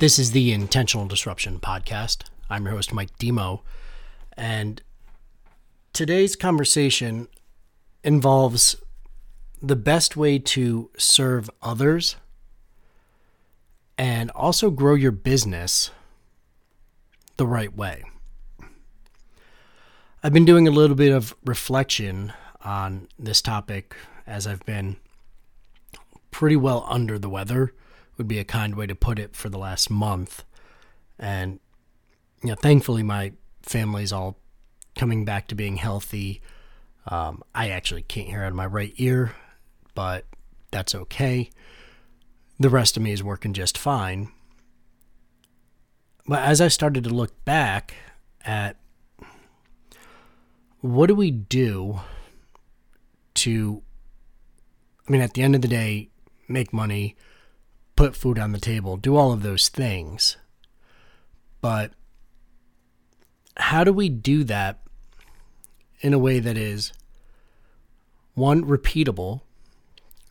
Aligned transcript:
This 0.00 0.18
is 0.18 0.30
the 0.30 0.50
Intentional 0.50 1.06
Disruption 1.06 1.60
Podcast. 1.60 2.22
I'm 2.48 2.64
your 2.64 2.72
host, 2.72 2.90
Mike 2.90 3.18
Demo. 3.18 3.62
And 4.34 4.80
today's 5.92 6.36
conversation 6.36 7.28
involves 8.02 8.76
the 9.60 9.76
best 9.76 10.16
way 10.16 10.38
to 10.38 10.88
serve 10.96 11.50
others 11.60 12.16
and 13.98 14.30
also 14.30 14.70
grow 14.70 14.94
your 14.94 15.12
business 15.12 15.90
the 17.36 17.46
right 17.46 17.76
way. 17.76 18.02
I've 20.22 20.32
been 20.32 20.46
doing 20.46 20.66
a 20.66 20.70
little 20.70 20.96
bit 20.96 21.12
of 21.12 21.34
reflection 21.44 22.32
on 22.64 23.06
this 23.18 23.42
topic 23.42 23.94
as 24.26 24.46
I've 24.46 24.64
been 24.64 24.96
pretty 26.30 26.56
well 26.56 26.86
under 26.88 27.18
the 27.18 27.28
weather 27.28 27.74
would 28.20 28.28
be 28.28 28.38
a 28.38 28.44
kind 28.44 28.74
way 28.74 28.86
to 28.86 28.94
put 28.94 29.18
it 29.18 29.34
for 29.34 29.48
the 29.48 29.56
last 29.56 29.88
month. 29.88 30.44
And 31.18 31.58
you 32.42 32.50
know 32.50 32.54
thankfully 32.54 33.02
my 33.02 33.32
family's 33.62 34.12
all 34.12 34.36
coming 34.94 35.24
back 35.24 35.48
to 35.48 35.54
being 35.54 35.78
healthy. 35.78 36.42
Um, 37.06 37.42
i 37.54 37.70
actually 37.70 38.02
can't 38.02 38.28
hear 38.28 38.42
out 38.42 38.48
of 38.48 38.54
my 38.54 38.66
right 38.66 38.92
ear 38.98 39.34
but 39.94 40.26
that's 40.70 40.94
okay. 40.94 41.48
The 42.58 42.68
rest 42.68 42.98
of 42.98 43.02
me 43.02 43.10
is 43.10 43.22
working 43.22 43.54
just 43.54 43.78
fine. 43.78 44.30
But 46.26 46.40
as 46.40 46.60
i 46.60 46.68
started 46.68 47.04
to 47.04 47.10
look 47.10 47.42
back 47.46 47.94
at 48.44 48.76
what 50.82 51.06
do 51.06 51.14
we 51.14 51.30
do 51.30 52.00
to 53.36 53.80
I 55.08 55.10
mean 55.10 55.22
at 55.22 55.32
the 55.32 55.40
end 55.40 55.54
of 55.54 55.62
the 55.62 55.68
day 55.68 56.10
make 56.48 56.70
money, 56.74 57.16
put 58.00 58.16
food 58.16 58.38
on 58.38 58.52
the 58.52 58.58
table, 58.58 58.96
do 58.96 59.14
all 59.14 59.30
of 59.30 59.42
those 59.42 59.68
things. 59.68 60.38
But 61.60 61.92
how 63.58 63.84
do 63.84 63.92
we 63.92 64.08
do 64.08 64.42
that 64.44 64.80
in 66.00 66.14
a 66.14 66.18
way 66.18 66.40
that 66.40 66.56
is 66.56 66.94
one 68.32 68.64
repeatable, 68.64 69.42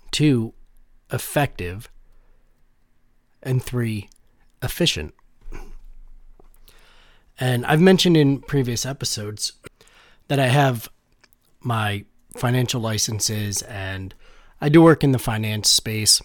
two 0.10 0.56
effective, 1.14 1.92
and 3.44 3.62
three 3.62 4.10
efficient? 4.64 5.14
And 7.40 7.68
I've 7.68 7.82
mentioned 7.82 8.18
in 8.18 8.42
previous 8.42 8.84
episodes 8.84 9.54
that 10.28 10.40
I 10.40 10.48
have 10.48 10.90
my 11.60 12.06
financial 12.36 12.82
licenses 12.82 13.62
and 13.62 14.16
I 14.60 14.70
do 14.70 14.82
work 14.82 15.04
in 15.04 15.12
the 15.12 15.20
finance 15.20 15.70
space. 15.70 16.20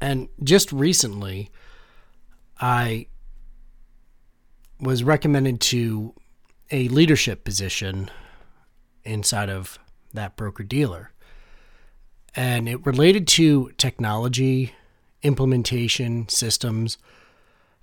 And 0.00 0.28
just 0.42 0.72
recently, 0.72 1.50
I 2.60 3.06
was 4.80 5.02
recommended 5.02 5.60
to 5.60 6.14
a 6.70 6.88
leadership 6.88 7.44
position 7.44 8.10
inside 9.04 9.48
of 9.48 9.78
that 10.12 10.36
broker 10.36 10.62
dealer. 10.62 11.12
And 12.34 12.68
it 12.68 12.84
related 12.84 13.26
to 13.28 13.70
technology, 13.78 14.74
implementation, 15.22 16.28
systems, 16.28 16.98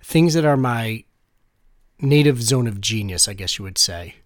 things 0.00 0.34
that 0.34 0.44
are 0.44 0.56
my 0.56 1.04
native 1.98 2.42
zone 2.42 2.66
of 2.66 2.80
genius, 2.80 3.26
I 3.26 3.32
guess 3.32 3.58
you 3.58 3.64
would 3.64 3.78
say 3.78 4.16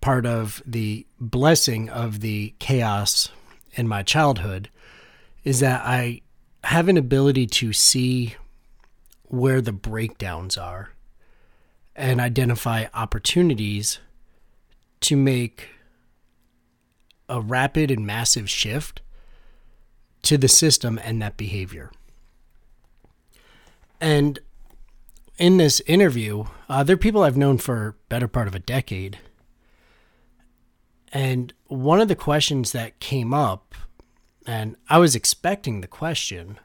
part 0.00 0.24
of 0.24 0.62
the 0.66 1.06
blessing 1.18 1.88
of 1.88 2.20
the 2.20 2.54
chaos 2.58 3.30
in 3.72 3.86
my 3.86 4.02
childhood 4.02 4.70
is 5.44 5.60
that 5.60 5.82
I 5.84 6.22
have 6.64 6.88
an 6.88 6.96
ability 6.96 7.46
to 7.46 7.72
see 7.72 8.36
where 9.24 9.60
the 9.60 9.72
breakdowns 9.72 10.58
are 10.58 10.90
and 11.96 12.20
identify 12.20 12.86
opportunities 12.94 13.98
to 15.00 15.16
make 15.16 15.68
a 17.28 17.40
rapid 17.40 17.90
and 17.90 18.06
massive 18.06 18.50
shift 18.50 19.00
to 20.22 20.36
the 20.36 20.48
system 20.48 20.98
and 21.02 21.22
that 21.22 21.36
behavior. 21.36 21.90
And 24.00 24.38
in 25.38 25.56
this 25.56 25.80
interview, 25.86 26.44
uh, 26.68 26.82
there 26.82 26.94
are 26.94 26.98
people 26.98 27.22
I've 27.22 27.36
known 27.36 27.58
for 27.58 27.96
better 28.08 28.28
part 28.28 28.48
of 28.48 28.54
a 28.54 28.58
decade 28.58 29.18
and 31.12 31.52
one 31.66 32.00
of 32.00 32.08
the 32.08 32.16
questions 32.16 32.72
that 32.72 33.00
came 33.00 33.34
up, 33.34 33.74
and 34.46 34.76
I 34.88 34.98
was 34.98 35.14
expecting 35.14 35.80
the 35.80 35.86
question, 35.86 36.58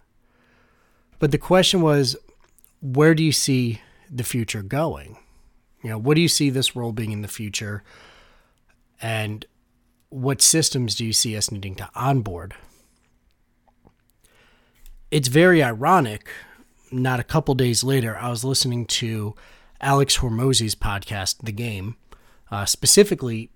but 1.20 1.32
the 1.32 1.38
question 1.38 1.82
was, 1.82 2.16
where 2.82 3.16
do 3.16 3.24
you 3.24 3.32
see 3.32 3.82
the 4.10 4.24
future 4.24 4.62
going? 4.62 5.18
You 5.84 5.92
know, 5.92 5.98
what 5.98 6.16
do 6.16 6.22
you 6.22 6.28
see 6.28 6.50
this 6.50 6.74
world 6.74 6.96
being 6.96 7.12
in 7.12 7.22
the 7.22 7.28
future? 7.28 7.84
And 9.02 9.46
what 10.10 10.42
systems 10.42 10.96
do 10.96 11.06
you 11.06 11.14
see 11.14 11.36
us 11.36 11.52
needing 11.52 11.76
to 11.76 11.90
onboard? 11.96 12.56
It's 15.12 15.28
very 15.28 15.62
ironic. 15.62 16.30
Not 16.92 17.20
a 17.20 17.24
couple 17.24 17.56
days 17.56 17.84
later, 17.84 18.18
I 18.18 18.30
was 18.30 18.44
listening 18.44 18.86
to 18.86 19.36
Alex 19.82 20.18
Hormozi's 20.18 20.76
podcast, 20.76 21.38
The 21.44 21.52
Game, 21.52 21.98
uh, 22.50 22.66
specifically 22.66 23.50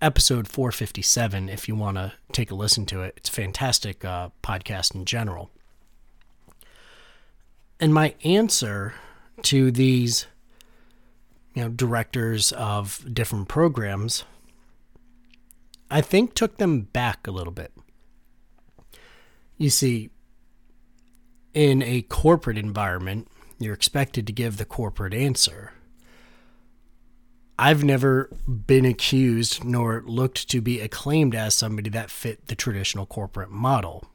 episode 0.00 0.48
457 0.48 1.48
if 1.48 1.68
you 1.68 1.74
want 1.74 1.96
to 1.96 2.12
take 2.32 2.50
a 2.50 2.54
listen 2.54 2.86
to 2.86 3.02
it. 3.02 3.14
It's 3.16 3.28
a 3.28 3.32
fantastic 3.32 4.04
uh, 4.04 4.30
podcast 4.42 4.94
in 4.94 5.04
general. 5.04 5.50
And 7.78 7.94
my 7.94 8.14
answer 8.24 8.94
to 9.42 9.70
these 9.70 10.26
you 11.54 11.62
know 11.62 11.68
directors 11.68 12.52
of 12.52 13.04
different 13.12 13.48
programs 13.48 14.24
I 15.90 16.00
think 16.00 16.34
took 16.34 16.58
them 16.58 16.82
back 16.82 17.26
a 17.26 17.32
little 17.32 17.52
bit. 17.52 17.72
You 19.58 19.70
see 19.70 20.10
in 21.52 21.82
a 21.82 22.02
corporate 22.02 22.56
environment, 22.56 23.26
you're 23.58 23.74
expected 23.74 24.26
to 24.28 24.32
give 24.32 24.56
the 24.56 24.64
corporate 24.64 25.12
answer. 25.12 25.72
I've 27.60 27.84
never 27.84 28.30
been 28.48 28.86
accused 28.86 29.64
nor 29.64 30.02
looked 30.06 30.48
to 30.48 30.62
be 30.62 30.80
acclaimed 30.80 31.34
as 31.34 31.54
somebody 31.54 31.90
that 31.90 32.10
fit 32.10 32.46
the 32.46 32.54
traditional 32.54 33.04
corporate 33.04 33.50
model. 33.50 34.06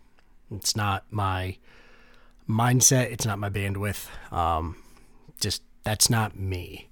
It's 0.49 0.75
not 0.75 1.05
my 1.11 1.57
mindset, 2.49 3.11
it's 3.11 3.23
not 3.23 3.37
my 3.37 3.51
bandwidth. 3.51 4.07
Um, 4.33 4.77
just 5.39 5.61
that's 5.83 6.09
not 6.09 6.39
me. 6.39 6.89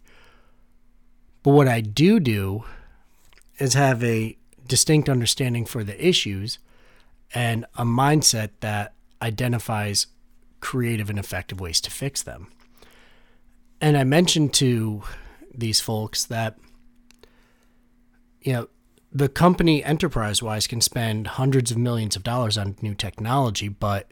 But 1.41 1.53
what 1.53 1.67
I 1.67 1.81
do 1.81 2.19
do 2.19 2.65
is 3.57 3.73
have 3.73 4.03
a 4.03 4.37
distinct 4.67 5.09
understanding 5.09 5.65
for 5.65 5.83
the 5.83 6.07
issues 6.07 6.59
and 7.33 7.65
a 7.79 7.83
mindset 7.83 8.51
that 8.59 8.93
identifies 9.23 10.05
creative 10.59 11.09
and 11.09 11.17
effective 11.17 11.59
ways 11.59 11.81
to 11.81 11.89
fix 11.89 12.21
them. 12.21 12.51
And 13.81 13.97
I 13.97 14.03
mentioned 14.03 14.53
to 14.53 15.01
these 15.53 15.79
folks 15.79 16.25
that 16.25 16.57
you 18.41 18.53
know 18.53 18.67
the 19.11 19.29
company 19.29 19.83
enterprise 19.83 20.41
wise 20.41 20.67
can 20.67 20.81
spend 20.81 21.27
hundreds 21.27 21.71
of 21.71 21.77
millions 21.77 22.15
of 22.15 22.23
dollars 22.23 22.57
on 22.57 22.75
new 22.81 22.93
technology 22.93 23.67
but 23.67 24.11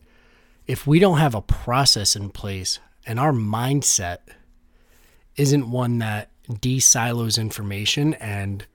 if 0.68 0.86
we 0.86 1.00
don't 1.00 1.18
have 1.18 1.36
a 1.36 1.42
process 1.42 2.16
in 2.16 2.30
place 2.30 2.80
and 3.06 3.20
our 3.20 3.32
mindset 3.32 4.20
isn't 5.36 5.72
one 5.72 5.98
that 5.98 6.30
de-silos 6.60 7.38
information 7.38 8.14
and 8.16 8.66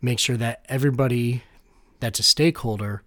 makes 0.00 0.22
sure 0.22 0.36
that 0.36 0.64
everybody 0.68 1.42
that's 1.98 2.18
a 2.18 2.22
stakeholder 2.22 3.02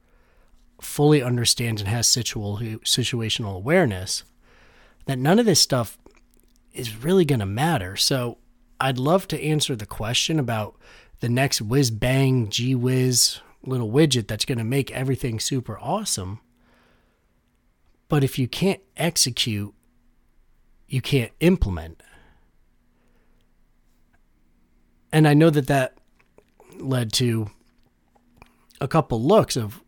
fully 0.82 1.24
understands 1.24 1.82
and 1.82 1.88
has 1.88 2.08
situational 2.08 3.56
awareness 3.56 4.24
that 5.06 5.18
none 5.18 5.40
of 5.40 5.46
this 5.46 5.60
stuff 5.60 5.98
is 6.74 7.04
really 7.04 7.26
going 7.26 7.40
to 7.40 7.46
matter. 7.46 7.96
So 7.96 8.38
I'd 8.84 8.98
love 8.98 9.30
to 9.30 9.42
answer 9.42 9.78
the 9.78 9.86
question 9.86 10.40
about 10.40 10.76
the 11.22 11.30
next 11.30 11.62
whiz 11.62 11.90
bang, 11.90 12.50
gee 12.50 12.76
whiz 12.76 13.40
little 13.66 13.90
widget 13.90 14.28
that's 14.28 14.44
going 14.44 14.58
to 14.58 14.66
make 14.66 14.92
everything 14.92 15.40
super 15.40 15.80
awesome. 15.80 16.42
But 18.10 18.26
if 18.26 18.38
you 18.38 18.46
can't 18.50 18.82
execute, 18.98 19.74
you 20.90 21.00
can't 21.00 21.32
implement. 21.40 22.04
And 25.14 25.30
I 25.30 25.34
know 25.34 25.50
that 25.50 25.68
that 25.68 25.98
led 26.76 27.14
to 27.14 27.52
a 28.82 28.88
couple 28.90 29.24
looks 29.24 29.56
of 29.56 29.82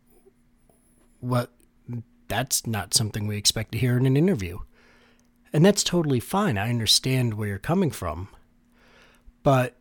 what 1.20 1.52
that's 2.28 2.66
not 2.66 2.94
something 2.94 3.26
we 3.26 3.36
expect 3.36 3.72
to 3.72 3.78
hear 3.78 3.98
in 3.98 4.06
an 4.06 4.16
interview. 4.16 4.60
And 5.52 5.66
that's 5.66 5.84
totally 5.84 6.18
fine. 6.18 6.56
I 6.56 6.70
understand 6.70 7.34
where 7.34 7.48
you're 7.48 7.58
coming 7.58 7.90
from. 7.90 8.28
But 9.46 9.76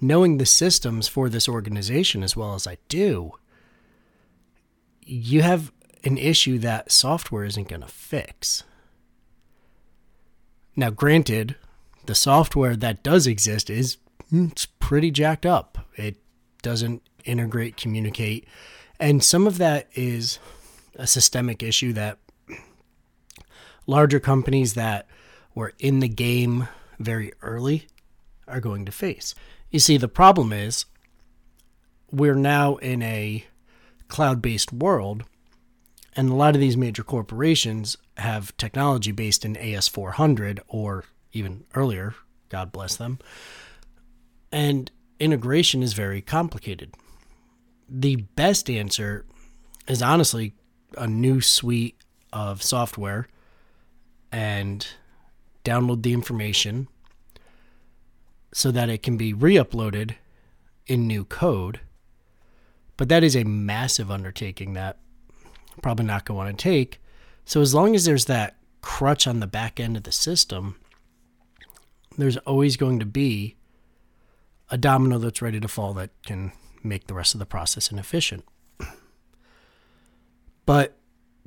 knowing 0.00 0.38
the 0.38 0.46
systems 0.46 1.06
for 1.06 1.28
this 1.28 1.46
organization 1.46 2.22
as 2.22 2.34
well 2.34 2.54
as 2.54 2.66
I 2.66 2.78
do, 2.88 3.32
you 5.04 5.42
have 5.42 5.70
an 6.02 6.16
issue 6.16 6.58
that 6.60 6.90
software 6.90 7.44
isn't 7.44 7.68
going 7.68 7.82
to 7.82 7.88
fix. 7.88 8.64
Now, 10.74 10.88
granted, 10.88 11.56
the 12.06 12.14
software 12.14 12.74
that 12.74 13.02
does 13.02 13.26
exist 13.26 13.68
is 13.68 13.98
mm, 14.32 14.50
it's 14.50 14.64
pretty 14.64 15.10
jacked 15.10 15.44
up. 15.44 15.76
It 15.96 16.16
doesn't 16.62 17.02
integrate, 17.26 17.76
communicate, 17.76 18.48
and 18.98 19.22
some 19.22 19.46
of 19.46 19.58
that 19.58 19.88
is 19.92 20.38
a 20.94 21.06
systemic 21.06 21.62
issue 21.62 21.92
that 21.92 22.16
larger 23.86 24.20
companies 24.20 24.72
that 24.72 25.06
were 25.54 25.74
in 25.78 26.00
the 26.00 26.08
game 26.08 26.68
very 26.98 27.30
early 27.42 27.88
are 28.46 28.60
going 28.60 28.84
to 28.86 28.92
face. 28.92 29.34
You 29.70 29.78
see, 29.78 29.96
the 29.96 30.08
problem 30.08 30.52
is 30.52 30.84
we're 32.10 32.34
now 32.34 32.76
in 32.76 33.02
a 33.02 33.44
cloud 34.08 34.42
based 34.42 34.72
world, 34.72 35.24
and 36.14 36.28
a 36.28 36.34
lot 36.34 36.54
of 36.54 36.60
these 36.60 36.76
major 36.76 37.02
corporations 37.02 37.96
have 38.18 38.56
technology 38.56 39.12
based 39.12 39.44
in 39.44 39.56
AS400 39.56 40.60
or 40.68 41.04
even 41.32 41.64
earlier, 41.74 42.14
God 42.50 42.72
bless 42.72 42.96
them. 42.96 43.18
And 44.50 44.90
integration 45.18 45.82
is 45.82 45.94
very 45.94 46.20
complicated. 46.20 46.94
The 47.88 48.16
best 48.16 48.68
answer 48.68 49.24
is 49.88 50.02
honestly 50.02 50.54
a 50.98 51.06
new 51.06 51.40
suite 51.40 51.96
of 52.32 52.62
software 52.62 53.28
and 54.30 54.86
download 55.64 56.02
the 56.02 56.12
information 56.12 56.88
so 58.52 58.70
that 58.70 58.88
it 58.88 59.02
can 59.02 59.16
be 59.16 59.32
re 59.32 59.54
uploaded 59.56 60.16
in 60.86 61.06
new 61.06 61.24
code. 61.24 61.80
But 62.96 63.08
that 63.08 63.24
is 63.24 63.34
a 63.34 63.44
massive 63.44 64.10
undertaking 64.10 64.74
that 64.74 64.98
I'm 65.74 65.80
probably 65.82 66.04
not 66.04 66.24
going 66.24 66.36
to 66.36 66.44
want 66.44 66.58
to 66.58 66.62
take. 66.62 67.00
So, 67.44 67.60
as 67.60 67.74
long 67.74 67.94
as 67.94 68.04
there's 68.04 68.26
that 68.26 68.56
crutch 68.80 69.26
on 69.26 69.40
the 69.40 69.46
back 69.46 69.80
end 69.80 69.96
of 69.96 70.02
the 70.02 70.12
system, 70.12 70.76
there's 72.16 72.36
always 72.38 72.76
going 72.76 72.98
to 73.00 73.06
be 73.06 73.56
a 74.70 74.78
domino 74.78 75.18
that's 75.18 75.42
ready 75.42 75.60
to 75.60 75.68
fall 75.68 75.92
that 75.94 76.10
can 76.24 76.52
make 76.82 77.06
the 77.06 77.14
rest 77.14 77.34
of 77.34 77.38
the 77.38 77.46
process 77.46 77.90
inefficient. 77.90 78.44
But 80.64 80.96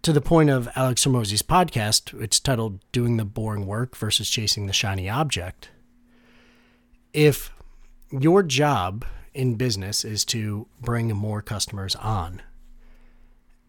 to 0.02 0.12
the 0.12 0.22
point 0.22 0.50
of 0.50 0.70
Alex 0.76 1.06
Hormozi's 1.06 1.42
podcast, 1.42 2.20
it's 2.22 2.40
titled 2.40 2.80
Doing 2.92 3.18
the 3.18 3.26
Boring 3.26 3.66
Work 3.66 3.96
versus 3.96 4.30
Chasing 4.30 4.68
the 4.68 4.74
Shiny 4.74 5.10
Object. 5.10 5.70
If 7.16 7.54
your 8.12 8.44
job 8.44 9.06
in 9.34 9.56
business 9.56 10.04
is 10.04 10.26
to 10.26 10.68
bring 10.82 11.08
more 11.16 11.42
customers 11.42 11.96
on 11.96 12.42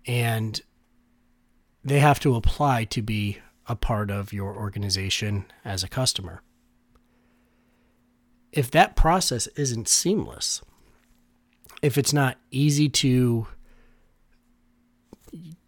and 0.05 0.61
they 1.85 2.01
have 2.01 2.19
to 2.21 2.35
apply 2.35 2.87
to 2.87 3.03
be 3.03 3.39
a 3.69 3.77
part 3.77 4.11
of 4.11 4.33
your 4.33 4.57
organization 4.57 5.45
as 5.65 5.85
a 5.85 5.89
customer. 5.89 6.43
If 8.51 8.69
that 8.73 8.97
process 8.97 9.47
isn't 9.55 9.89
seamless, 9.89 10.61
if 11.83 11.97
it's 11.97 12.13
not 12.13 12.39
easy 12.51 12.89
to 12.89 13.47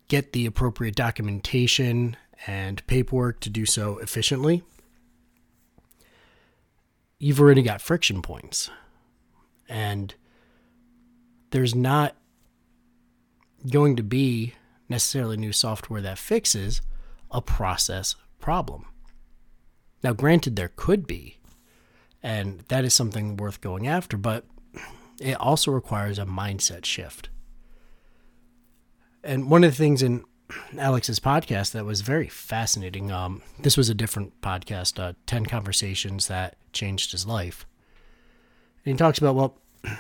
get 0.09 0.33
the 0.33 0.47
appropriate 0.47 0.97
documentation 0.97 2.17
and 2.45 2.85
paperwork 2.89 3.39
to 3.41 3.51
do 3.51 3.65
so 3.65 3.99
efficiently, 3.99 4.65
you've 7.19 7.41
already 7.41 7.62
got 7.62 7.81
friction 7.81 8.23
points. 8.23 8.70
And 9.69 10.15
there's 11.50 11.75
not 11.75 12.17
going 13.70 13.97
to 13.97 14.03
be 14.03 14.55
necessarily 14.88 15.37
new 15.37 15.53
software 15.53 16.00
that 16.00 16.19
fixes 16.19 16.81
a 17.31 17.43
process 17.43 18.15
problem. 18.41 18.87
Now, 20.03 20.12
granted, 20.12 20.56
there 20.56 20.73
could 20.75 21.06
be, 21.06 21.38
and 22.23 22.61
that 22.69 22.85
is 22.85 22.94
something 22.94 23.37
worth 23.37 23.61
going 23.61 23.87
after, 23.87 24.17
but 24.17 24.44
it 25.21 25.35
also 25.35 25.73
requires 25.73 26.19
a 26.19 26.25
mindset 26.25 26.85
shift. 26.85 27.29
And 29.25 29.50
one 29.50 29.64
of 29.64 29.73
the 29.73 29.76
things 29.76 30.03
in 30.03 30.25
Alex's 30.79 31.19
podcast 31.19 31.73
that 31.73 31.85
was 31.85 32.00
very 32.00 32.29
fascinating, 32.29 33.11
um, 33.11 33.43
this 33.59 33.76
was 33.76 33.88
a 33.88 33.94
different 33.94 34.41
podcast, 34.41 35.03
uh, 35.03 35.14
10 35.26 35.47
Conversations 35.47 36.29
That 36.29 36.56
Changed 36.73 37.12
His 37.12 37.26
Life. 37.26 37.67
And 38.85 38.93
he 38.93 38.99
talks 38.99 39.19
about, 39.19 39.35
well, 39.35 39.59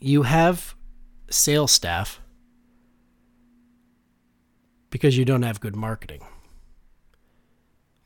you 0.00 0.22
have 0.22 0.74
sales 1.30 1.72
staff 1.72 2.20
because 4.90 5.18
you 5.18 5.24
don't 5.24 5.42
have 5.42 5.60
good 5.60 5.74
marketing. 5.74 6.24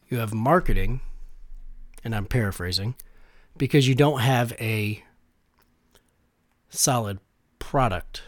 You 0.08 0.18
have 0.18 0.32
marketing, 0.32 1.02
and 2.02 2.14
I'm 2.14 2.24
paraphrasing, 2.24 2.94
because 3.58 3.86
you 3.86 3.94
don't 3.94 4.20
have 4.20 4.52
a 4.58 5.04
solid 6.70 7.18
product. 7.58 8.22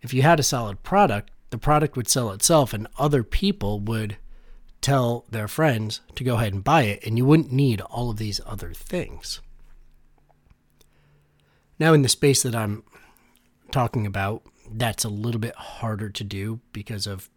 If 0.00 0.14
you 0.14 0.22
had 0.22 0.40
a 0.40 0.44
solid 0.44 0.82
product, 0.82 1.32
the 1.50 1.58
product 1.58 1.96
would 1.96 2.08
sell 2.08 2.30
itself, 2.30 2.72
and 2.72 2.86
other 2.98 3.22
people 3.22 3.78
would 3.80 4.16
tell 4.88 5.26
their 5.30 5.48
friends 5.48 6.00
to 6.14 6.24
go 6.24 6.36
ahead 6.36 6.54
and 6.54 6.64
buy 6.64 6.84
it, 6.84 7.04
and 7.04 7.18
you 7.18 7.26
wouldn't 7.26 7.52
need 7.52 7.82
all 7.82 8.08
of 8.08 8.16
these 8.16 8.40
other 8.46 8.72
things. 8.72 9.42
Now, 11.78 11.92
in 11.92 12.00
the 12.00 12.08
space 12.08 12.42
that 12.42 12.54
I'm 12.54 12.82
talking 13.70 14.06
about, 14.06 14.44
that's 14.70 15.04
a 15.04 15.10
little 15.10 15.42
bit 15.42 15.54
harder 15.56 16.08
to 16.08 16.24
do 16.24 16.60
because 16.72 17.06
of 17.06 17.28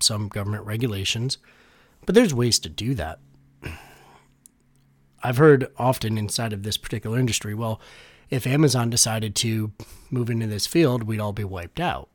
some 0.00 0.26
government 0.26 0.66
regulations, 0.66 1.38
but 2.06 2.16
there's 2.16 2.34
ways 2.34 2.58
to 2.58 2.68
do 2.68 2.92
that. 2.96 3.20
I've 5.22 5.36
heard 5.36 5.70
often 5.78 6.18
inside 6.18 6.52
of 6.52 6.64
this 6.64 6.76
particular 6.76 7.20
industry, 7.20 7.54
well, 7.54 7.80
if 8.30 8.48
Amazon 8.48 8.90
decided 8.90 9.36
to 9.36 9.70
move 10.10 10.28
into 10.28 10.48
this 10.48 10.66
field, 10.66 11.04
we'd 11.04 11.20
all 11.20 11.32
be 11.32 11.44
wiped 11.44 11.78
out. 11.78 12.08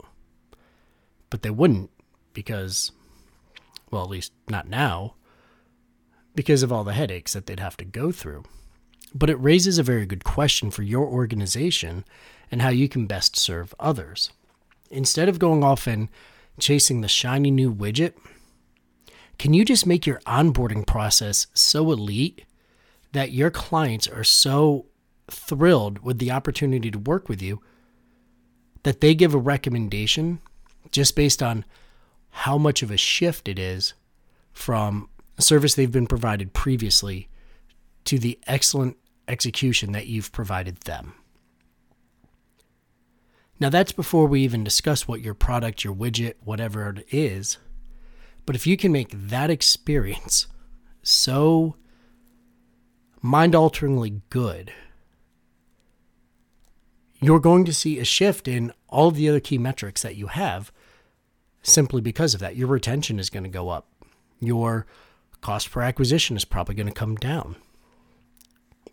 But 1.30 1.44
they 1.44 1.50
wouldn't 1.50 1.92
because, 2.34 2.92
well, 3.92 4.04
at 4.04 4.10
least 4.10 4.34
not 4.50 4.68
now, 4.68 5.16
because 6.36 6.64
of 6.64 6.72
all 6.72 6.84
the 6.84 6.94
headaches 6.94 7.34
that 7.34 7.46
they'd 7.46 7.60
have 7.60 7.78
to 7.78 7.86
go 7.86 8.12
through. 8.12 8.44
But 9.14 9.30
it 9.30 9.36
raises 9.36 9.78
a 9.78 9.84
very 9.84 10.06
good 10.06 10.24
question 10.24 10.70
for 10.70 10.84
your 10.84 11.06
organization 11.06 12.06
and 12.52 12.62
how 12.62 12.70
you 12.70 12.88
can 12.88 13.08
best 13.08 13.36
serve 13.36 13.74
others. 13.80 14.32
Instead 14.92 15.30
of 15.30 15.40
going 15.40 15.64
off 15.64 15.88
and 15.88 16.10
chasing 16.60 17.02
the 17.02 17.08
shiny 17.08 17.52
new 17.52 17.74
widget, 17.74 18.14
can 19.40 19.54
you 19.54 19.64
just 19.64 19.86
make 19.86 20.06
your 20.06 20.20
onboarding 20.22 20.86
process 20.86 21.48
so 21.54 21.92
elite 21.92 22.46
that 23.12 23.32
your 23.32 23.52
clients 23.52 24.08
are 24.08 24.24
so 24.24 24.86
thrilled 25.30 26.00
with 26.00 26.20
the 26.20 26.32
opportunity 26.32 26.90
to 26.90 27.00
work 27.00 27.30
with 27.30 27.42
you 27.42 27.62
that 28.84 29.02
they 29.02 29.14
give 29.14 29.34
a 29.34 29.40
recommendation 29.40 30.40
just 30.92 31.16
based 31.16 31.44
on 31.44 31.66
how 32.42 32.56
much 32.56 32.84
of 32.84 32.92
a 32.92 32.98
shift 32.98 33.48
it 33.48 33.58
is 33.58 33.96
from 34.54 35.10
service 35.40 35.74
they've 35.74 35.92
been 35.92 36.06
provided 36.06 36.54
previously 36.54 37.28
to 38.06 38.20
the 38.20 38.38
excellent 38.46 38.96
execution 39.28 39.92
that 39.92 40.06
you've 40.06 40.32
provided 40.32 40.78
them. 40.82 41.16
Now, 43.60 43.70
that's 43.70 43.92
before 43.92 44.28
we 44.28 44.42
even 44.44 44.64
discuss 44.64 45.08
what 45.08 45.22
your 45.22 45.34
product, 45.34 45.84
your 45.84 45.96
widget, 45.96 46.36
whatever 46.44 46.88
it 46.90 47.08
is. 47.10 47.58
But 48.46 48.56
if 48.56 48.68
you 48.68 48.78
can 48.78 48.92
make 48.92 49.10
that 49.12 49.50
experience 49.50 50.46
so 51.02 51.76
mind 53.20 53.56
alteringly 53.56 54.22
good, 54.30 54.72
you're 57.20 57.40
going 57.40 57.66
to 57.66 57.74
see 57.74 57.98
a 57.98 58.06
shift 58.06 58.48
in 58.48 58.72
all 58.90 59.10
the 59.10 59.28
other 59.28 59.40
key 59.40 59.58
metrics 59.58 60.04
that 60.04 60.16
you 60.16 60.28
have 60.28 60.72
simply 61.68 62.02
because 62.02 62.34
of 62.34 62.40
that. 62.40 62.56
Your 62.56 62.68
retention 62.68 63.20
is 63.20 63.30
going 63.30 63.44
to 63.44 63.50
go 63.50 63.70
up, 63.70 63.88
your 64.40 64.86
cost 65.42 65.70
per 65.72 65.82
acquisition 65.82 66.36
is 66.36 66.46
probably 66.46 66.76
going 66.76 66.88
to 66.88 66.94
come 66.94 67.16
down. 67.16 67.56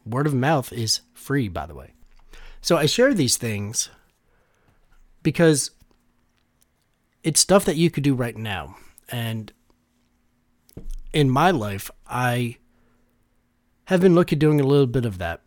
Word 0.04 0.26
of 0.26 0.34
mouth 0.34 0.72
is 0.72 1.00
free, 1.14 1.48
by 1.48 1.66
the 1.66 1.74
way. 1.74 1.94
So 2.60 2.76
I 2.76 2.86
share 2.86 3.14
these 3.14 3.36
things 3.36 3.90
because 5.22 5.70
it's 7.22 7.40
stuff 7.40 7.64
that 7.64 7.76
you 7.76 7.90
could 7.90 8.04
do 8.04 8.14
right 8.14 8.36
now. 8.36 8.76
And 9.08 9.52
in 11.12 11.30
my 11.30 11.50
life, 11.50 11.90
I 12.06 12.58
have 13.86 14.00
been 14.00 14.14
looking 14.14 14.36
at 14.36 14.40
doing 14.40 14.60
a 14.60 14.66
little 14.66 14.86
bit 14.86 15.04
of 15.04 15.18
that. 15.18 15.42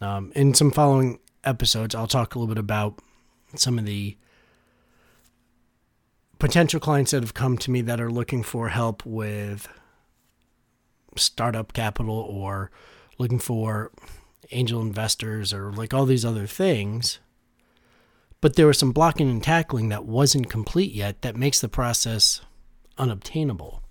Um, 0.00 0.32
in 0.34 0.54
some 0.54 0.70
following 0.70 1.18
episodes, 1.44 1.94
I'll 1.94 2.06
talk 2.06 2.34
a 2.34 2.38
little 2.38 2.54
bit 2.54 2.60
about 2.60 3.00
some 3.56 3.78
of 3.78 3.84
the 3.84 4.16
potential 6.38 6.80
clients 6.80 7.10
that 7.10 7.22
have 7.22 7.34
come 7.34 7.58
to 7.58 7.70
me 7.70 7.80
that 7.82 8.00
are 8.00 8.10
looking 8.10 8.42
for 8.42 8.68
help 8.68 9.04
with 9.04 9.68
startup 11.16 11.72
capital 11.72 12.14
or 12.14 12.70
looking 13.18 13.38
for 13.38 13.90
angel 14.52 14.80
investors 14.80 15.52
or 15.52 15.72
like 15.72 15.92
all 15.92 16.06
these 16.06 16.24
other 16.24 16.46
things 16.46 17.18
but 18.40 18.54
there 18.54 18.66
was 18.66 18.78
some 18.78 18.92
blocking 18.92 19.28
and 19.28 19.42
tackling 19.42 19.88
that 19.88 20.04
wasn't 20.04 20.50
complete 20.50 20.92
yet 20.92 21.22
that 21.22 21.36
makes 21.36 21.60
the 21.60 21.68
process 21.68 22.40
unobtainable. 22.96 23.82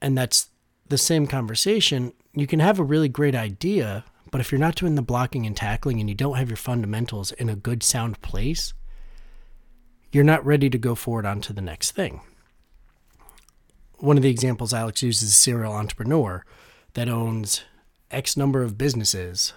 And 0.00 0.18
that's 0.18 0.48
the 0.88 0.98
same 0.98 1.26
conversation. 1.26 2.12
You 2.34 2.46
can 2.46 2.58
have 2.58 2.80
a 2.80 2.84
really 2.84 3.08
great 3.08 3.36
idea, 3.36 4.04
but 4.30 4.40
if 4.40 4.50
you're 4.50 4.58
not 4.58 4.74
doing 4.74 4.96
the 4.96 5.02
blocking 5.02 5.46
and 5.46 5.56
tackling 5.56 6.00
and 6.00 6.08
you 6.08 6.16
don't 6.16 6.36
have 6.36 6.48
your 6.48 6.56
fundamentals 6.56 7.30
in 7.32 7.48
a 7.48 7.54
good, 7.54 7.82
sound 7.84 8.20
place, 8.22 8.74
you're 10.12 10.22
not 10.22 10.44
ready 10.44 10.70
to 10.70 10.78
go 10.78 10.94
forward 10.94 11.26
onto 11.26 11.52
the 11.52 11.62
next 11.62 11.92
thing. 11.92 12.20
One 13.98 14.16
of 14.16 14.22
the 14.22 14.30
examples 14.30 14.74
Alex 14.74 15.02
uses 15.02 15.22
is 15.22 15.30
a 15.30 15.32
serial 15.32 15.72
entrepreneur 15.72 16.44
that 16.94 17.08
owns 17.08 17.62
X 18.10 18.36
number 18.36 18.62
of 18.62 18.76
businesses. 18.76 19.54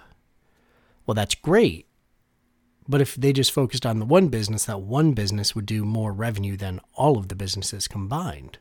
Well, 1.05 1.15
that's 1.15 1.35
great. 1.35 1.87
But 2.87 3.01
if 3.01 3.15
they 3.15 3.33
just 3.33 3.51
focused 3.51 3.85
on 3.85 3.99
the 3.99 4.05
one 4.05 4.29
business, 4.29 4.65
that 4.65 4.81
one 4.81 5.13
business 5.13 5.55
would 5.55 5.65
do 5.65 5.83
more 5.83 6.13
revenue 6.13 6.55
than 6.55 6.79
all 6.93 7.17
of 7.17 7.27
the 7.27 7.35
businesses 7.35 7.87
combined 7.87 8.59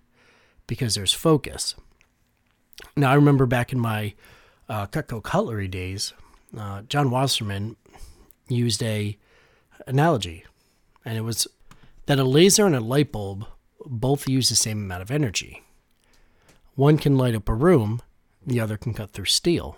because 0.67 0.95
there's 0.95 1.13
focus. 1.13 1.75
Now, 2.97 3.11
I 3.11 3.15
remember 3.15 3.47
back 3.47 3.73
in 3.73 3.79
my 3.79 4.15
uh, 4.69 4.87
Cutco 4.87 5.23
Cutlery 5.23 5.69
days, 5.69 6.15
uh, 6.59 6.83
John 6.83 7.11
Wasserman 7.11 7.77
used 8.49 8.83
a 8.83 9.19
analogy, 9.87 10.45
and 11.05 11.19
it 11.19 11.23
was 11.23 11.47
that 12.07 12.19
a 12.19 12.25
laser 12.25 12.67
and 12.67 12.75
a 12.75 12.81
light 12.81 13.13
bulb 13.13 13.47
both 13.87 14.29
use 14.29 14.49
the 14.49 14.57
same 14.57 14.79
amount 14.79 15.03
of 15.03 15.11
energy. 15.11 15.63
One 16.75 16.99
can 16.99 17.17
light 17.17 17.35
up 17.35 17.49
a 17.49 17.55
room, 17.55 18.03
the 18.47 18.61
other 18.61 18.77
can 18.77 18.95
cut 18.95 19.13
through 19.13 19.27
steel. 19.27 19.77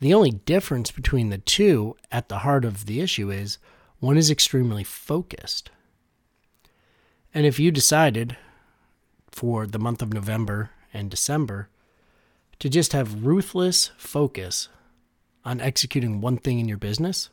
The 0.00 0.14
only 0.14 0.30
difference 0.30 0.90
between 0.90 1.30
the 1.30 1.38
two 1.38 1.96
at 2.10 2.28
the 2.28 2.38
heart 2.38 2.64
of 2.64 2.86
the 2.86 3.00
issue 3.00 3.30
is 3.30 3.58
one 3.98 4.16
is 4.16 4.30
extremely 4.30 4.84
focused. 4.84 5.70
And 7.34 7.44
if 7.44 7.58
you 7.58 7.70
decided 7.70 8.36
for 9.30 9.66
the 9.66 9.78
month 9.78 10.02
of 10.02 10.14
November 10.14 10.70
and 10.94 11.10
December 11.10 11.68
to 12.60 12.68
just 12.68 12.92
have 12.92 13.24
ruthless 13.24 13.90
focus 13.96 14.68
on 15.44 15.60
executing 15.60 16.20
one 16.20 16.38
thing 16.38 16.58
in 16.58 16.68
your 16.68 16.78
business, 16.78 17.30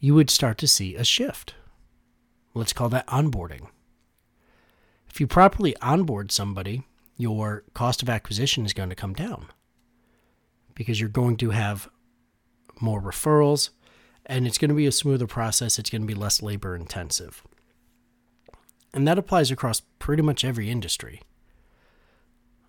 you 0.00 0.14
would 0.14 0.30
start 0.30 0.58
to 0.58 0.68
see 0.68 0.96
a 0.96 1.04
shift. 1.04 1.54
Let's 2.54 2.72
call 2.72 2.88
that 2.90 3.06
onboarding. 3.06 3.68
If 5.08 5.20
you 5.20 5.26
properly 5.26 5.76
onboard 5.78 6.30
somebody, 6.30 6.82
your 7.16 7.64
cost 7.74 8.02
of 8.02 8.08
acquisition 8.08 8.64
is 8.66 8.72
going 8.72 8.88
to 8.88 8.94
come 8.94 9.14
down 9.14 9.46
because 10.74 11.00
you're 11.00 11.08
going 11.08 11.36
to 11.36 11.50
have 11.50 11.88
more 12.80 13.00
referrals 13.00 13.70
and 14.26 14.46
it's 14.46 14.58
going 14.58 14.70
to 14.70 14.74
be 14.74 14.86
a 14.86 14.92
smoother 14.92 15.26
process. 15.26 15.78
It's 15.78 15.90
going 15.90 16.02
to 16.02 16.08
be 16.08 16.14
less 16.14 16.42
labor 16.42 16.74
intensive. 16.74 17.42
And 18.94 19.06
that 19.08 19.18
applies 19.18 19.50
across 19.50 19.80
pretty 19.98 20.22
much 20.22 20.44
every 20.44 20.70
industry. 20.70 21.20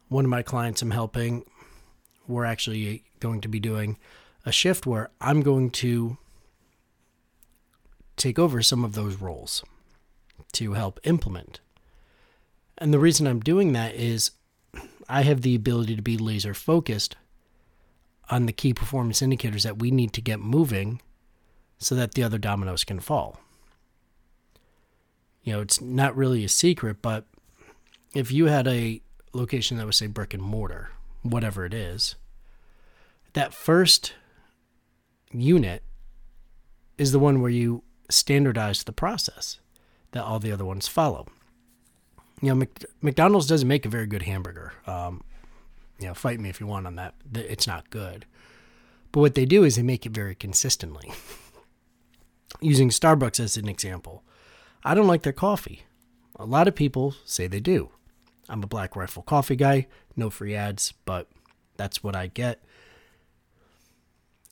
One 0.08 0.26
of 0.26 0.32
my 0.32 0.42
clients 0.42 0.82
I'm 0.82 0.92
helping, 0.92 1.46
we're 2.28 2.46
actually 2.46 3.04
going 3.20 3.42
to 3.42 3.48
be 3.48 3.60
doing 3.60 3.98
a 4.46 4.52
shift 4.52 4.86
where 4.86 5.10
I'm 5.20 5.42
going 5.42 5.70
to 5.72 6.18
take 8.16 8.38
over 8.38 8.62
some 8.62 8.86
of 8.86 8.94
those 8.94 9.16
roles 9.16 9.64
to 10.54 10.74
help 10.74 11.00
implement. 11.04 11.60
And 12.78 12.94
the 12.94 13.00
reason 13.00 13.28
I'm 13.28 13.40
doing 13.40 13.74
that 13.74 13.96
is 13.96 14.32
I 15.08 15.24
have 15.24 15.42
the 15.42 15.56
ability 15.56 15.96
to 15.96 16.02
be 16.02 16.18
laser 16.18 16.54
focused 16.54 17.16
on 18.30 18.46
the 18.46 18.54
key 18.54 18.74
performance 18.74 19.22
indicators 19.22 19.64
that 19.64 19.80
we 19.80 19.92
need 19.92 20.14
to 20.14 20.22
get 20.22 20.40
moving 20.40 21.02
so 21.78 21.94
that 21.96 22.14
the 22.14 22.24
other 22.24 22.38
dominoes 22.38 22.84
can 22.84 23.00
fall. 23.00 23.40
You 25.44 25.54
know, 25.54 25.62
it's 25.62 25.82
not 25.82 26.16
really 26.16 26.46
a 26.46 26.50
secret, 26.50 27.02
but 27.02 27.26
if 28.16 28.32
you 28.32 28.46
had 28.46 28.68
a 28.68 29.02
location 29.34 29.78
that 29.78 29.86
was, 29.86 29.98
say, 29.98 30.08
brick 30.08 30.34
and 30.34 30.42
mortar, 30.42 30.92
whatever 31.22 31.66
it 31.66 31.74
is, 31.74 32.16
that 33.34 33.54
first 33.54 34.14
unit 35.32 35.84
is 36.98 37.12
the 37.12 37.20
one 37.20 37.42
where 37.42 37.52
you 37.52 37.84
standardize 38.10 38.84
the 38.84 38.94
process 38.94 39.60
that 40.14 40.24
all 40.24 40.40
the 40.40 40.52
other 40.52 40.66
ones 40.66 40.88
follow. 40.88 41.28
You 42.42 42.56
know, 42.56 42.66
McDonald's 43.02 43.48
doesn't 43.48 43.68
make 43.68 43.86
a 43.86 43.90
very 43.90 44.08
good 44.08 44.24
hamburger. 44.24 44.74
Um, 44.88 45.24
you 46.00 46.08
know, 46.08 46.14
fight 46.14 46.40
me 46.40 46.50
if 46.50 46.60
you 46.60 46.68
want 46.68 46.88
on 46.88 46.96
that. 46.96 47.16
It's 47.34 47.68
not 47.68 47.90
good. 47.90 48.26
But 49.12 49.22
what 49.22 49.36
they 49.36 49.46
do 49.46 49.64
is 49.64 49.76
they 49.76 49.84
make 49.84 50.06
it 50.06 50.12
very 50.12 50.36
consistently. 50.36 51.12
Using 52.62 52.90
Starbucks 52.90 53.40
as 53.40 53.58
an 53.58 53.68
example, 53.68 54.24
I 54.84 54.96
don't 54.96 55.08
like 55.08 55.24
their 55.24 55.34
coffee. 55.34 55.84
A 56.36 56.46
lot 56.46 56.68
of 56.68 56.76
people 56.76 57.16
say 57.26 57.48
they 57.48 57.60
do. 57.60 57.90
I'm 58.50 58.64
a 58.64 58.68
Black 58.68 58.96
Rifle 58.96 59.24
coffee 59.24 59.56
guy, 59.56 59.88
no 60.16 60.30
free 60.30 60.56
ads, 60.56 60.94
but 61.06 61.30
that's 61.78 62.04
what 62.04 62.16
I 62.16 62.28
get. 62.28 62.62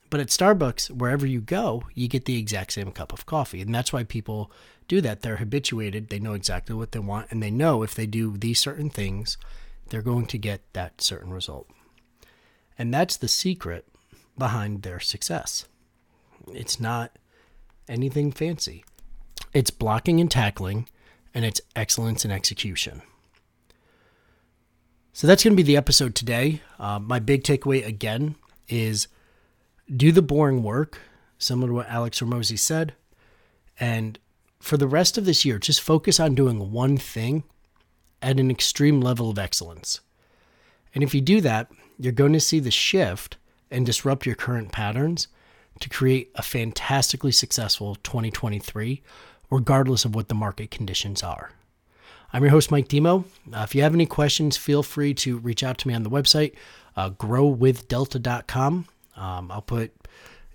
But 0.10 0.20
at 0.20 0.28
Starbucks, 0.28 0.92
wherever 0.92 1.26
you 1.26 1.42
go, 1.42 1.84
you 1.94 2.08
get 2.08 2.26
the 2.26 2.38
exact 2.38 2.74
same 2.74 2.92
cup 2.92 3.14
of 3.14 3.26
coffee. 3.26 3.62
And 3.62 3.74
that's 3.74 3.94
why 3.94 4.04
people 4.04 4.52
do 4.92 5.00
that. 5.00 5.22
They're 5.22 5.38
habituated, 5.38 6.10
they 6.10 6.20
know 6.20 6.34
exactly 6.34 6.76
what 6.76 6.92
they 6.92 7.00
want, 7.00 7.32
and 7.32 7.42
they 7.42 7.50
know 7.50 7.82
if 7.82 7.96
they 7.96 8.06
do 8.06 8.36
these 8.36 8.60
certain 8.60 8.90
things, 8.90 9.38
they're 9.88 10.02
going 10.02 10.26
to 10.26 10.38
get 10.38 10.62
that 10.74 11.00
certain 11.00 11.32
result. 11.32 11.70
And 12.78 12.94
that's 12.94 13.16
the 13.16 13.30
secret 13.30 13.88
behind 14.38 14.82
their 14.82 15.00
success. 15.00 15.66
It's 16.54 16.78
not 16.78 17.18
anything 17.88 18.34
fancy, 18.34 18.84
it's 19.54 19.72
blocking 19.72 20.20
and 20.20 20.30
tackling, 20.30 20.90
and 21.34 21.46
it's 21.46 21.62
excellence 21.74 22.26
in 22.26 22.32
execution. 22.32 23.02
So 25.14 25.26
that's 25.26 25.42
going 25.42 25.56
to 25.56 25.64
be 25.64 25.72
the 25.72 25.78
episode 25.78 26.16
today. 26.16 26.62
Uh, 26.78 27.00
my 27.00 27.20
big 27.20 27.44
takeaway 27.44 27.88
again 27.88 28.36
is 28.68 29.08
do 29.90 30.12
the 30.12 30.22
boring 30.22 30.64
work, 30.64 31.00
similar 31.38 31.70
to 31.70 31.74
what 31.76 31.88
Alex 31.88 32.20
Hormozi 32.20 32.60
said. 32.60 32.94
And 33.80 34.20
for 34.62 34.78
the 34.78 34.88
rest 34.88 35.18
of 35.18 35.26
this 35.26 35.44
year, 35.44 35.58
just 35.58 35.82
focus 35.82 36.20
on 36.20 36.36
doing 36.36 36.72
one 36.72 36.98
thing 36.98 37.44
at 38.22 38.40
an 38.40 38.52
extreme 38.52 39.02
level 39.02 39.30
of 39.30 39.40
excellence. 39.40 40.00
And 40.94 41.04
if 41.04 41.14
you 41.16 41.22
do 41.22 41.42
that, 41.42 41.72
you're 41.98 42.12
going 42.14 42.34
to 42.34 42.40
see 42.40 42.60
the 42.60 42.72
shift 42.72 43.38
and 43.70 43.86
disrupt 43.86 44.26
your 44.26 44.36
current 44.36 44.72
patterns 44.72 45.28
to 45.80 45.90
create 45.90 46.32
a 46.36 46.44
fantastically 46.44 47.32
successful 47.32 47.96
2023, 47.96 49.02
regardless 49.50 50.06
of 50.06 50.14
what 50.14 50.28
the 50.28 50.36
market 50.36 50.70
conditions 50.70 51.24
are. 51.24 51.52
I'm 52.34 52.44
your 52.44 52.52
host, 52.52 52.72
Mike 52.72 52.88
Demo. 52.88 53.26
Uh, 53.52 53.62
if 53.64 53.76
you 53.76 53.82
have 53.82 53.94
any 53.94 54.06
questions, 54.06 54.56
feel 54.58 54.84
free 54.84 55.14
to 55.16 55.38
reach 55.38 55.64
out 55.64 55.78
to 55.80 55.88
me 55.88 55.94
on 55.94 56.04
the 56.04 56.10
website, 56.10 56.54
uh, 56.96 57.10
growwithdelta.com. 57.10 58.86
Um, 59.18 59.52
I'll 59.52 59.62
put 59.62 59.92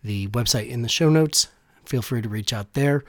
the 0.03 0.29
website 0.29 0.69
in 0.69 0.83
the 0.83 0.89
show 0.89 1.11
notes. 1.11 1.49
Feel 1.85 2.03
free 2.03 2.23
to 2.23 2.29
reach 2.29 2.53
out 2.53 2.73
there. 2.75 3.05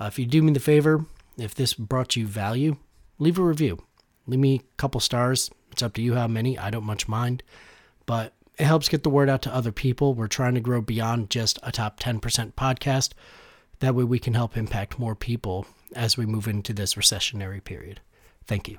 Uh, 0.00 0.06
if 0.06 0.18
you 0.18 0.26
do 0.26 0.42
me 0.42 0.52
the 0.52 0.60
favor, 0.60 1.04
if 1.36 1.54
this 1.54 1.74
brought 1.74 2.16
you 2.16 2.26
value, 2.26 2.76
leave 3.18 3.38
a 3.38 3.42
review. 3.42 3.82
Leave 4.26 4.40
me 4.40 4.54
a 4.56 4.76
couple 4.76 5.00
stars. 5.00 5.50
It's 5.70 5.82
up 5.82 5.94
to 5.94 6.02
you 6.02 6.14
how 6.14 6.26
many. 6.26 6.58
I 6.58 6.70
don't 6.70 6.84
much 6.84 7.08
mind. 7.08 7.42
But 8.06 8.32
it 8.58 8.64
helps 8.64 8.88
get 8.88 9.02
the 9.02 9.10
word 9.10 9.28
out 9.28 9.42
to 9.42 9.54
other 9.54 9.72
people. 9.72 10.14
We're 10.14 10.26
trying 10.26 10.54
to 10.54 10.60
grow 10.60 10.80
beyond 10.80 11.30
just 11.30 11.58
a 11.62 11.72
top 11.72 12.00
10% 12.00 12.20
podcast. 12.54 13.12
That 13.80 13.94
way 13.94 14.04
we 14.04 14.18
can 14.18 14.34
help 14.34 14.56
impact 14.56 14.98
more 14.98 15.14
people 15.14 15.66
as 15.94 16.16
we 16.16 16.26
move 16.26 16.48
into 16.48 16.72
this 16.72 16.94
recessionary 16.94 17.62
period. 17.62 18.00
Thank 18.46 18.68
you. 18.68 18.76